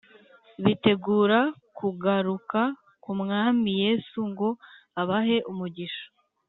bitegura 0.63 1.39
kugaruka 1.77 2.59
k’ 3.01 3.05
Umwami 3.13 3.69
Yesu 3.83 4.19
ngo 4.29 4.49
abahe 5.01 5.37
umugisha 5.51 6.05